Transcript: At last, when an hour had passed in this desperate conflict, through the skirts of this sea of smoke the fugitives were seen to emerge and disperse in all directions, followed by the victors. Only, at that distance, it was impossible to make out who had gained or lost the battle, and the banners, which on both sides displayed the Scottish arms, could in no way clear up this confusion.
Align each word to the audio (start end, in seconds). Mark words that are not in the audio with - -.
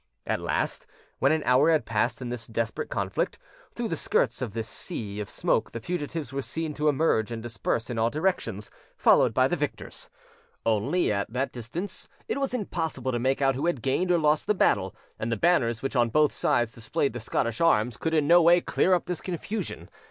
At 0.25 0.41
last, 0.41 0.87
when 1.19 1.31
an 1.31 1.43
hour 1.43 1.69
had 1.69 1.85
passed 1.85 2.23
in 2.23 2.29
this 2.29 2.47
desperate 2.47 2.89
conflict, 2.89 3.37
through 3.75 3.89
the 3.89 3.95
skirts 3.95 4.41
of 4.41 4.53
this 4.55 4.67
sea 4.67 5.19
of 5.19 5.29
smoke 5.29 5.69
the 5.69 5.79
fugitives 5.79 6.33
were 6.33 6.41
seen 6.41 6.73
to 6.73 6.89
emerge 6.89 7.31
and 7.31 7.43
disperse 7.43 7.87
in 7.87 7.99
all 7.99 8.09
directions, 8.09 8.71
followed 8.97 9.31
by 9.31 9.47
the 9.47 9.55
victors. 9.55 10.09
Only, 10.65 11.11
at 11.11 11.31
that 11.31 11.51
distance, 11.51 12.07
it 12.27 12.39
was 12.39 12.51
impossible 12.51 13.11
to 13.11 13.19
make 13.19 13.43
out 13.43 13.53
who 13.53 13.67
had 13.67 13.83
gained 13.83 14.09
or 14.09 14.17
lost 14.17 14.47
the 14.47 14.55
battle, 14.55 14.95
and 15.19 15.31
the 15.31 15.37
banners, 15.37 15.83
which 15.83 15.95
on 15.95 16.09
both 16.09 16.33
sides 16.33 16.73
displayed 16.73 17.13
the 17.13 17.19
Scottish 17.19 17.61
arms, 17.61 17.97
could 17.97 18.15
in 18.15 18.27
no 18.27 18.41
way 18.41 18.59
clear 18.59 18.95
up 18.95 19.05
this 19.05 19.21
confusion. 19.21 19.87